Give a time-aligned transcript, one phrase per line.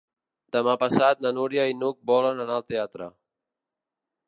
[0.53, 3.13] Demà passat na Núria i n'Hug volen anar al teatre.